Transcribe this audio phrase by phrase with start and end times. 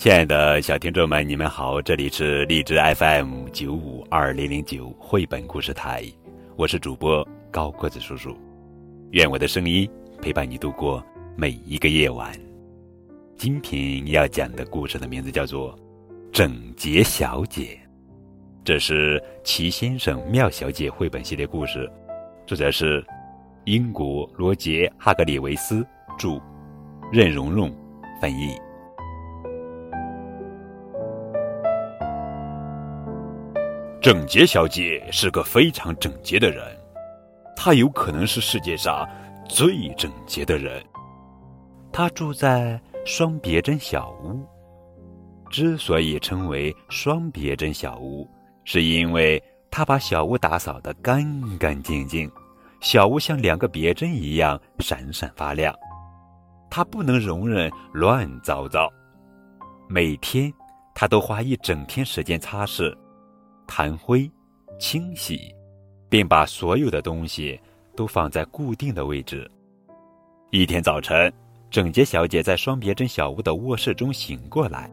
[0.00, 6.02] 亲爱的小听众们，你们好，这里是荔枝 FM 九五二零零九绘本故事台，
[6.56, 8.34] 我是主播高个子叔叔，
[9.10, 9.86] 愿我的声音
[10.22, 11.04] 陪伴你度过
[11.36, 12.32] 每一个夜晚。
[13.36, 15.76] 今天要讲的故事的名字叫做
[16.32, 17.78] 《整洁小姐》，
[18.64, 21.86] 这是齐先生妙小姐绘本系列故事，
[22.46, 23.04] 作者是
[23.66, 25.86] 英国罗杰·哈格里维斯
[26.18, 26.40] 著，
[27.12, 27.70] 任蓉蓉
[28.18, 28.56] 翻译。
[34.00, 36.64] 整洁小姐是个非常整洁的人，
[37.54, 39.06] 她有可能是世界上
[39.46, 40.82] 最整洁的人。
[41.92, 44.42] 她住在双别针小屋，
[45.50, 48.26] 之所以称为双别针小屋，
[48.64, 51.22] 是因为她把小屋打扫得干
[51.58, 52.30] 干净净，
[52.80, 55.74] 小屋像两个别针一样闪闪发亮。
[56.70, 58.90] 她不能容忍乱糟糟，
[59.90, 60.50] 每天
[60.94, 62.96] 她都花一整天时间擦拭。
[63.70, 64.28] 弹灰、
[64.80, 65.54] 清洗，
[66.08, 67.58] 并把所有的东西
[67.94, 69.48] 都放在固定的位置。
[70.50, 71.32] 一天早晨，
[71.70, 74.90] 整洁小姐在双别针小屋的卧室中醒过来，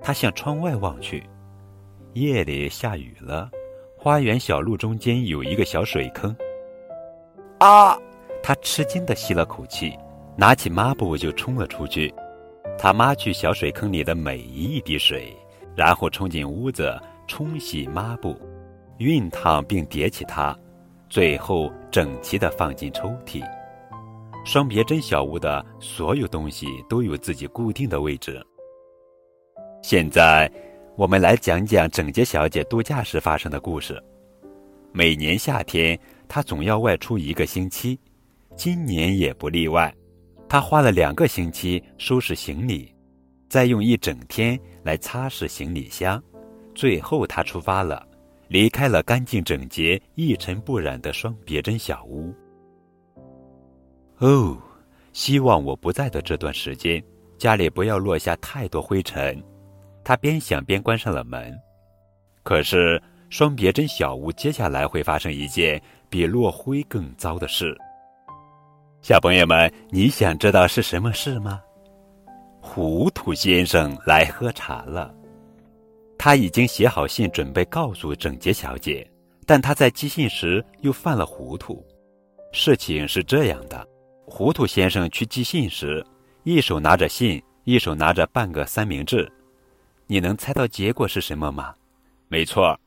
[0.00, 1.28] 她向窗外望去，
[2.12, 3.50] 夜里下雨了，
[3.98, 6.34] 花园小路中间有一个小水坑。
[7.58, 7.98] 啊！
[8.40, 9.98] 她吃惊地吸了口气，
[10.36, 12.14] 拿起抹布就冲了出去。
[12.78, 15.36] 她抹去小水坑里的每一滴水，
[15.74, 16.96] 然后冲进屋子。
[17.26, 18.36] 冲洗抹布，
[18.98, 20.56] 熨烫并叠起它，
[21.08, 23.42] 最后整齐地放进抽屉。
[24.44, 28.40] 双别针小屋的所有东西都有自己固定的位置。
[29.82, 30.50] 现在，
[30.96, 34.00] 我们来讲讲整洁小姐度假时发生的故事。
[34.92, 37.98] 每年夏天，她总要外出一个星期，
[38.54, 39.92] 今年也不例外。
[40.48, 42.94] 她花了两个星期收拾行李，
[43.48, 46.22] 再用一整天来擦拭行李箱。
[46.76, 48.06] 最后，他出发了，
[48.48, 52.34] 离开了干净整洁、一尘不染的双别针小屋。
[54.18, 54.54] 哦，
[55.14, 57.02] 希望我不在的这段时间，
[57.38, 59.42] 家里不要落下太多灰尘。
[60.04, 61.58] 他边想边关上了门。
[62.42, 67.74] 可是，双别针小屋接下来会发生一件比落灰更糟的事。
[69.00, 71.62] 小朋友们，你想知道是什么事吗？
[72.60, 75.14] 糊涂先生来喝茶了。
[76.18, 79.08] 他已经写好信，准备告诉整洁小姐，
[79.44, 81.84] 但他在寄信时又犯了糊涂。
[82.52, 83.86] 事情是这样的：
[84.24, 86.04] 糊涂先生去寄信时，
[86.42, 89.30] 一手拿着信，一手拿着半个三明治。
[90.06, 91.74] 你能猜到结果是什么吗？
[92.28, 92.78] 没错，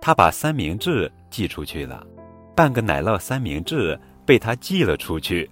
[0.00, 2.06] 他把三明治寄出去了，
[2.54, 5.48] 半个奶酪三明治被他寄了出去。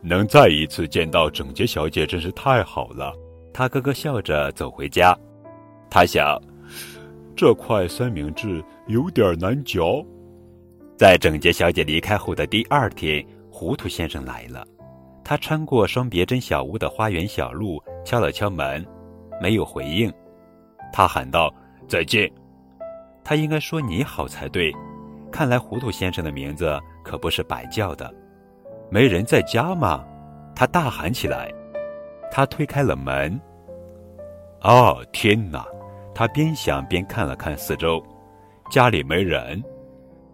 [0.00, 3.12] 能再一次见到整洁小姐真是太好了。
[3.52, 5.16] 他咯咯笑着走回家。
[5.94, 6.36] 他想，
[7.36, 10.04] 这块三明治有点难嚼。
[10.96, 14.66] 在整洁小姐离开后的第二天，糊涂先生来了。
[15.22, 18.84] 他穿过双别针小屋的花园小路，敲了敲门，
[19.40, 20.12] 没有回应。
[20.92, 21.48] 他喊道
[21.86, 22.28] ：“再见。”
[23.22, 24.74] 他应该说“你好”才对。
[25.30, 28.12] 看来糊涂先生的名字可不是白叫的。
[28.90, 30.04] 没人在家吗？
[30.56, 31.54] 他大喊起来。
[32.32, 33.40] 他推开了门。
[34.62, 35.64] 哦，天哪！
[36.14, 38.00] 他边想边看了看四周，
[38.70, 39.62] 家里没人，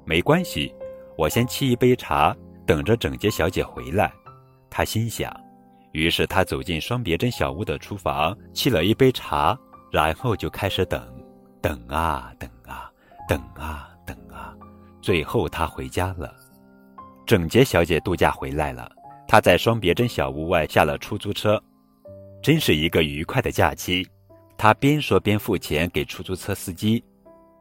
[0.05, 0.73] 没关系，
[1.17, 2.37] 我先沏一杯茶，
[2.67, 4.13] 等着整洁小姐回来。
[4.69, 5.35] 他心想，
[5.93, 9.59] 于是他走进双别针小屋的厨房，沏了一杯茶，
[9.91, 11.03] 然后就开始等，
[11.63, 12.91] 等啊等啊，
[13.27, 14.55] 等啊等啊，
[15.01, 16.33] 最后他回家了。
[17.27, 18.91] 整洁小姐度假回来了，
[19.27, 21.62] 她在双别针小屋外下了出租车，
[22.43, 24.07] 真是一个愉快的假期。
[24.62, 27.03] 他边说边付钱给出租车司机，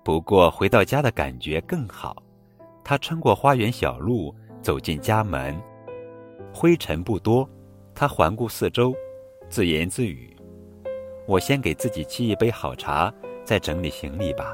[0.03, 2.21] 不过回到家的感觉更好。
[2.83, 5.57] 他穿过花园小路，走进家门，
[6.53, 7.49] 灰尘不多。
[7.95, 8.93] 他环顾四周，
[9.47, 10.35] 自言自语
[11.25, 13.09] ：“我先给自己沏一杯好茶，
[13.45, 14.53] 再整理行李吧。”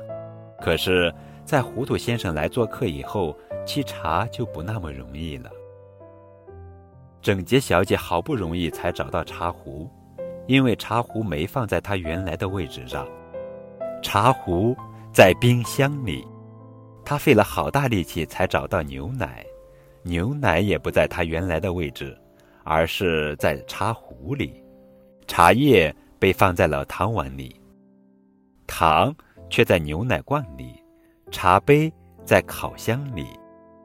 [0.61, 1.11] 可是，
[1.43, 3.35] 在糊涂先生来做客以后，
[3.65, 5.49] 沏茶就不那么容易了。
[7.23, 9.89] 整洁小姐好不容易才找到茶壶。
[10.47, 13.07] 因为茶壶没放在它原来的位置上，
[14.01, 14.75] 茶壶
[15.13, 16.25] 在冰箱里，
[17.03, 19.45] 他费了好大力气才找到牛奶，
[20.03, 22.15] 牛奶也不在他原来的位置，
[22.63, 24.63] 而是在茶壶里，
[25.27, 27.55] 茶叶被放在了汤碗里，
[28.67, 29.15] 糖
[29.49, 30.83] 却在牛奶罐里，
[31.31, 31.91] 茶杯
[32.23, 33.25] 在烤箱里，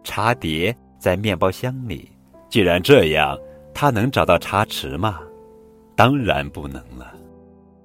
[0.04, 2.10] 茶碟在面包箱里。
[2.48, 3.38] 既然这样，
[3.72, 5.20] 他能找到茶匙吗？
[6.00, 7.14] 当然不能了。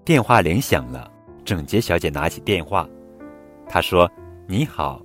[0.05, 1.11] 电话铃响了，
[1.43, 2.87] 整洁小姐拿起电话，
[3.67, 4.09] 她说
[4.47, 5.01] ：“你好。”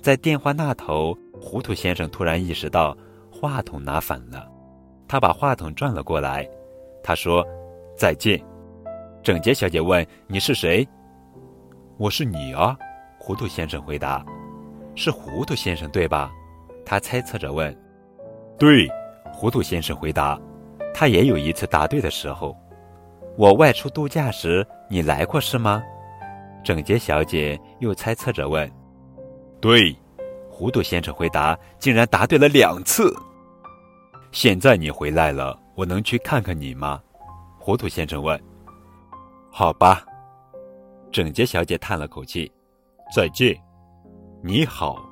[0.00, 2.96] 在电话那头，糊涂先生突然意识到
[3.28, 4.48] 话筒拿反了，
[5.08, 6.48] 他把话筒转了过来，
[7.02, 7.44] 他说
[7.98, 8.40] ：“再见。”
[9.20, 10.86] 整洁小姐问：“你是谁
[11.98, 12.78] ？”“我是你啊。”
[13.18, 14.24] 糊涂先生回答。
[14.94, 16.30] “是糊涂先生对吧？”
[16.86, 17.76] 他猜测着问。
[18.56, 18.88] “对。”
[19.34, 20.40] 糊涂先生回答。
[20.92, 22.56] 他也有一次答对的时候。
[23.36, 25.82] 我外出度假时，你来过是吗？
[26.64, 28.68] 整洁小姐又猜测着问。
[29.60, 29.96] 对，
[30.50, 33.14] 糊涂先生回答，竟然答对了两次。
[34.32, 37.00] 现在你回来了，我能去看看你吗？
[37.58, 38.40] 糊涂先生问。
[39.50, 40.04] 好吧，
[41.12, 42.50] 整洁小姐叹了口气，
[43.14, 43.56] 再见。
[44.42, 45.08] 你好，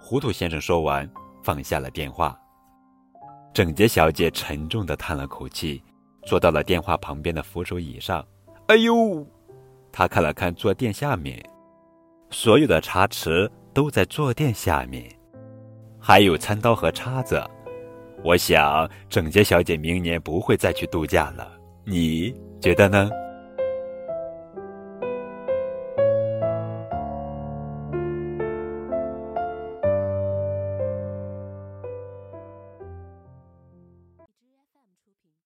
[0.00, 1.08] 糊涂先生说完，
[1.42, 2.38] 放下了电话。
[3.52, 5.82] 整洁小姐沉重的叹了口气，
[6.26, 8.26] 坐到了电话旁边的扶手椅上。
[8.68, 9.26] 哎呦，
[9.92, 11.42] 她看了看坐垫下面，
[12.30, 13.50] 所有的茶匙。
[13.74, 15.08] 都在坐垫下面，
[16.00, 17.40] 还有餐刀和叉子。
[18.24, 21.48] 我想，整洁小姐明年不会再去度假了。
[21.84, 23.08] 你觉得呢？